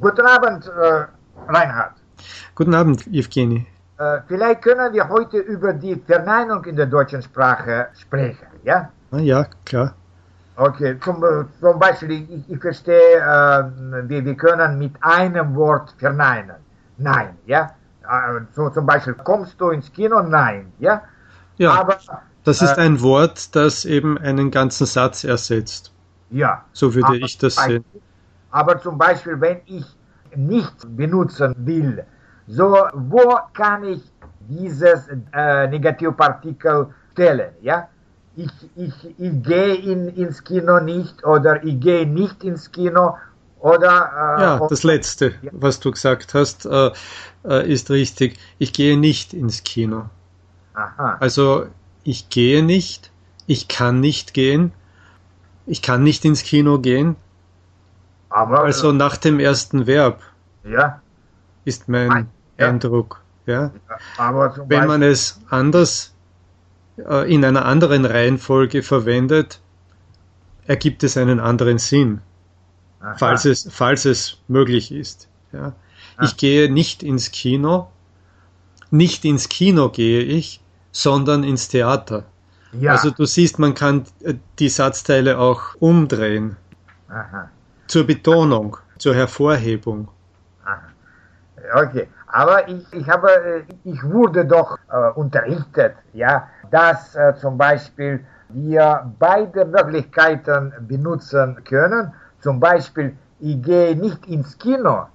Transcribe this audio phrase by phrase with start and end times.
[0.00, 1.06] Guten Abend, äh,
[1.48, 1.92] Reinhard.
[2.54, 3.66] Guten Abend, Evgeny.
[3.98, 8.90] Äh, vielleicht können wir heute über die Verneinung in der deutschen Sprache sprechen, ja?
[9.10, 9.94] Ah, ja, klar.
[10.56, 15.94] Okay, zum, äh, zum Beispiel, ich, ich verstehe, äh, wir, wir können mit einem Wort
[15.98, 16.56] verneinen.
[16.98, 17.70] Nein, ja?
[18.54, 20.20] So zum Beispiel, kommst du ins Kino?
[20.22, 21.02] Nein, ja?
[21.56, 21.96] Ja, Aber,
[22.44, 25.92] das ist äh, ein Wort, das eben einen ganzen Satz ersetzt.
[26.30, 26.64] Ja.
[26.72, 27.84] So würde ich das sehen.
[28.52, 29.84] Aber zum Beispiel, wenn ich
[30.36, 32.04] nicht benutzen will,
[32.46, 34.02] so wo kann ich
[34.40, 37.52] dieses äh, Negativpartikel stellen?
[37.62, 37.88] Ja?
[38.36, 43.16] Ich, ich, ich gehe in, ins Kino nicht oder ich gehe nicht ins Kino
[43.60, 44.36] oder.
[44.38, 45.50] Äh, ja, das letzte, ja.
[45.52, 46.90] was du gesagt hast, äh,
[47.44, 48.38] äh, ist richtig.
[48.58, 50.10] Ich gehe nicht ins Kino.
[50.74, 51.16] Aha.
[51.20, 51.66] Also
[52.04, 53.10] ich gehe nicht,
[53.46, 54.72] ich kann nicht gehen,
[55.66, 57.16] ich kann nicht ins Kino gehen.
[58.32, 60.20] Aber, also nach dem ersten Verb.
[60.64, 61.02] Ja.
[61.64, 62.68] Ist mein ja.
[62.68, 63.20] Eindruck.
[63.46, 63.72] Ja.
[64.16, 66.14] Aber Wenn man es anders
[66.96, 69.60] äh, in einer anderen Reihenfolge verwendet,
[70.66, 72.20] ergibt es einen anderen Sinn.
[73.16, 75.28] Falls es, falls es möglich ist.
[75.52, 75.72] Ja.
[76.20, 77.90] Ich gehe nicht ins Kino.
[78.90, 80.60] Nicht ins Kino gehe ich,
[80.92, 82.24] sondern ins Theater.
[82.72, 82.92] Ja.
[82.92, 86.56] Also du siehst, man kann äh, die Satzteile auch umdrehen.
[87.08, 87.50] Aha.
[87.92, 90.08] Zur Betonung, zur Hervorhebung.
[91.74, 97.58] Okay, aber ich, ich, habe, äh, ich wurde doch äh, unterrichtet, ja, dass äh, zum
[97.58, 102.14] Beispiel wir beide Möglichkeiten benutzen können.
[102.40, 105.08] Zum Beispiel, ich gehe nicht ins Kino.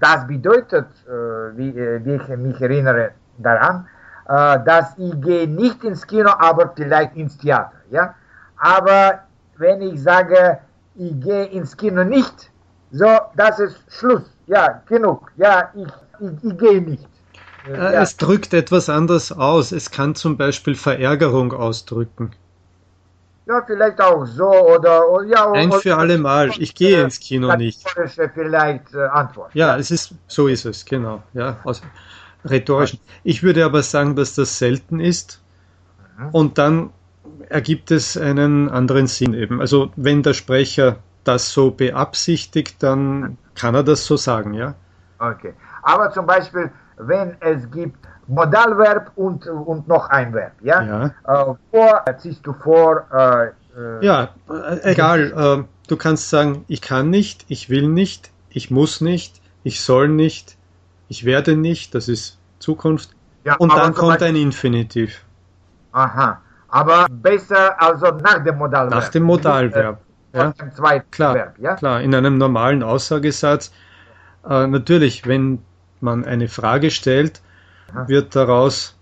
[0.00, 3.86] Das bedeutet, äh, wie, äh, wie ich mich erinnere daran,
[4.26, 7.78] äh, dass ich gehe nicht ins Kino, aber vielleicht ins Theater.
[7.88, 8.16] Ja?
[8.56, 9.20] Aber
[9.58, 10.58] wenn ich sage,
[10.94, 12.50] ich gehe ins Kino nicht,
[12.92, 14.22] so, das ist Schluss.
[14.46, 15.30] Ja, genug.
[15.36, 15.86] Ja, ich,
[16.20, 17.08] ich, ich gehe nicht.
[17.68, 18.02] Äh, ja.
[18.02, 19.70] Es drückt etwas anderes aus.
[19.70, 22.32] Es kann zum Beispiel Verärgerung ausdrücken.
[23.46, 25.50] Ja, vielleicht auch so oder, ja.
[25.52, 26.50] Ein für alle Mal.
[26.58, 27.82] Ich gehe ins Kino nicht.
[28.34, 29.54] Vielleicht äh, Antwort.
[29.54, 31.22] Ja, ja, es ist so ist es genau.
[31.32, 31.82] Ja, aus,
[32.44, 33.00] rhetorischen.
[33.22, 35.40] Ich würde aber sagen, dass das selten ist
[36.18, 36.28] mhm.
[36.30, 36.90] und dann
[37.48, 39.60] ergibt es einen anderen Sinn eben.
[39.60, 44.74] Also wenn der Sprecher das so beabsichtigt, dann kann er das so sagen, ja.
[45.18, 45.54] Okay.
[45.82, 50.82] Aber zum Beispiel, wenn es gibt Modalverb und, und noch ein Verb, ja?
[50.82, 51.04] ja.
[51.24, 53.04] Äh, vor ziehst du vor.
[53.12, 53.46] Äh,
[53.78, 55.32] äh ja, äh, egal.
[55.36, 60.08] Äh, du kannst sagen, ich kann nicht, ich will nicht, ich muss nicht, ich soll
[60.08, 60.56] nicht,
[61.08, 63.10] ich werde nicht, das ist Zukunft.
[63.44, 65.24] Ja, und dann kommt Beispiel, ein Infinitiv.
[65.92, 68.90] Aha, aber besser also nach dem Modalverb.
[69.02, 70.00] Nach dem Modalverb.
[70.32, 70.52] Äh, ja.
[70.52, 71.74] Dem zweiten klar, Verb, ja?
[71.74, 73.72] klar, in einem normalen Aussagesatz.
[74.48, 75.62] Äh, natürlich, wenn
[76.00, 77.42] man eine Frage stellt,
[77.92, 78.08] Aha.
[78.08, 78.96] wird daraus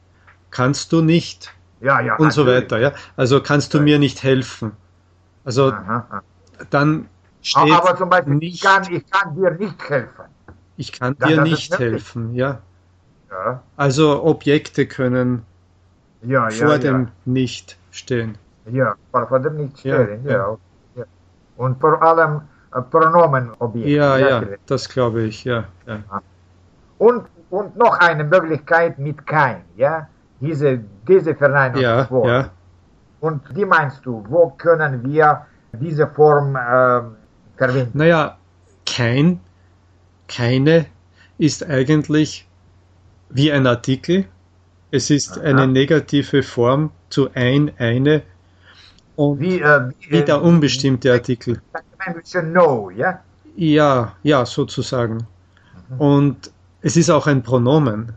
[0.51, 2.79] kannst du nicht ja, ja, und so weiter.
[2.79, 2.93] Ja?
[3.17, 4.73] Also kannst du mir nicht helfen.
[5.45, 6.23] Also Aha.
[6.71, 7.09] dann
[7.43, 10.25] steht aber zum Beispiel, nicht, ich, kann, ich kann dir nicht helfen.
[10.77, 12.61] Ich kann ja, dir nicht helfen, ja.
[13.31, 13.63] ja.
[13.77, 15.45] Also Objekte können
[16.23, 18.37] ja, vor dem Nicht stehen.
[18.67, 20.57] Ja, vor dem Nicht stehen, ja.
[21.57, 22.43] Und vor allem
[22.75, 23.91] äh, Pronomenobjekte.
[23.91, 25.65] Ja, ja, das glaube ich, ja.
[26.99, 30.09] Und, und noch eine Möglichkeit mit kein, ja.
[30.41, 30.79] Diese,
[31.09, 32.29] diese Verneinungsform.
[32.29, 32.51] Ja, ja.
[33.21, 37.01] Und wie meinst du, wo können wir diese Form äh,
[37.57, 37.99] verwenden?
[37.99, 38.37] Naja,
[38.87, 39.41] kein
[40.29, 40.87] keine
[41.39, 42.47] ist eigentlich
[43.31, 44.27] wie ein Artikel.
[44.91, 45.43] Es ist Aha.
[45.43, 48.23] eine negative Form zu ein, eine
[49.17, 51.61] und wie, äh, wie der unbestimmte Artikel.
[52.45, 53.21] No, ja?
[53.57, 55.27] ja, ja, sozusagen.
[55.89, 56.01] Mhm.
[56.01, 56.51] Und
[56.81, 58.13] es ist auch ein Pronomen,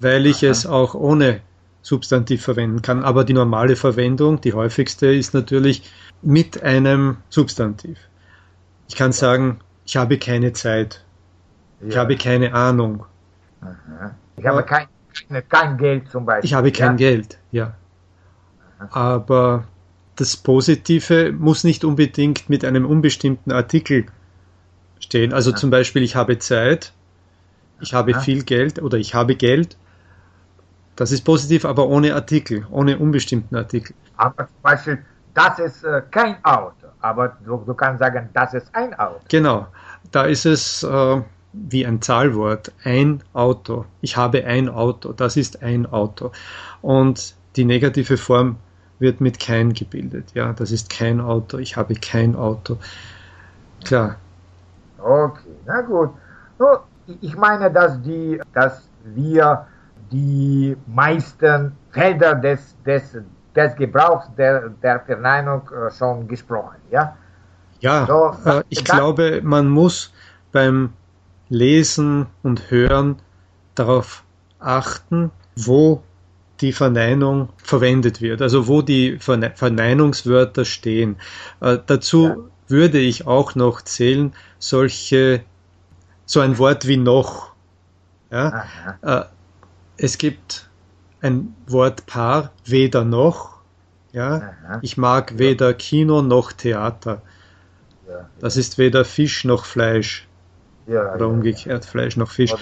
[0.00, 0.50] weil ich Aha.
[0.50, 1.40] es auch ohne
[1.82, 3.04] Substantiv verwenden kann.
[3.04, 5.82] Aber die normale Verwendung, die häufigste, ist natürlich
[6.22, 7.98] mit einem Substantiv.
[8.88, 11.04] Ich kann sagen, ich habe keine Zeit.
[11.80, 11.88] Ja.
[11.88, 13.04] Ich habe keine Ahnung.
[13.60, 14.16] Aha.
[14.36, 14.86] Ich habe kein,
[15.48, 16.46] kein Geld zum Beispiel.
[16.46, 17.10] Ich habe kein ja?
[17.10, 17.74] Geld, ja.
[18.90, 19.64] Aber
[20.16, 24.06] das Positive muss nicht unbedingt mit einem unbestimmten Artikel
[24.98, 25.32] stehen.
[25.32, 25.56] Also Aha.
[25.56, 26.92] zum Beispiel, ich habe Zeit,
[27.80, 29.76] ich habe viel Geld oder ich habe Geld.
[30.96, 33.94] Das ist positiv, aber ohne Artikel, ohne unbestimmten Artikel.
[34.16, 34.98] Aber zum Beispiel,
[35.34, 39.20] das ist äh, kein Auto, aber du, du, kannst sagen, das ist ein Auto.
[39.28, 39.66] Genau,
[40.10, 41.22] da ist es äh,
[41.68, 43.86] wie ein Zahlwort, ein Auto.
[44.00, 46.32] Ich habe ein Auto, das ist ein Auto.
[46.82, 48.56] Und die negative Form
[48.98, 50.32] wird mit kein gebildet.
[50.34, 52.78] Ja, das ist kein Auto, ich habe kein Auto.
[53.84, 54.16] Klar.
[54.98, 55.50] Okay.
[55.66, 56.10] na gut.
[56.58, 56.78] No,
[57.20, 59.66] ich meine, dass, die, dass wir
[60.10, 63.16] die meisten Felder des, des,
[63.54, 67.16] des Gebrauchs der, der Verneinung äh, schon gesprochen, ja?
[67.80, 70.12] Ja, so, äh, ich glaube, man muss
[70.50, 70.92] beim
[71.48, 73.16] Lesen und Hören
[73.74, 74.24] darauf
[74.58, 76.02] achten, wo
[76.60, 81.16] die Verneinung verwendet wird, also wo die Verne Verneinungswörter stehen.
[81.60, 82.36] Äh, dazu ja.
[82.68, 85.44] würde ich auch noch zählen solche,
[86.24, 87.52] so ein Wort wie noch.
[88.30, 88.64] Ja?
[89.02, 89.24] Äh,
[89.98, 90.68] es gibt
[91.20, 93.58] ein Wortpaar, weder noch.
[94.12, 94.54] Ja?
[94.82, 97.22] Ich mag weder Kino noch Theater.
[98.40, 100.26] Das ist weder Fisch noch Fleisch.
[100.86, 101.90] Ja, Oder umgekehrt, ja.
[101.90, 102.54] Fleisch noch Fisch.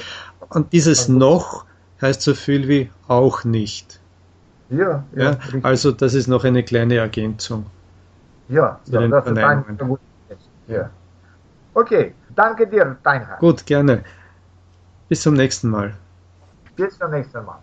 [0.49, 1.67] Und dieses noch
[2.01, 4.01] heißt so viel wie auch nicht.
[4.71, 7.67] Ja, ja, also das ist noch eine kleine Ergänzung.
[8.49, 9.99] Ja, ja das ist ein
[10.67, 10.91] ja.
[11.75, 13.41] Okay, danke dir, Deinhard.
[13.41, 14.05] Gut, gerne.
[15.09, 15.95] Bis zum nächsten Mal.
[16.77, 17.59] Bis zum nächsten Mal.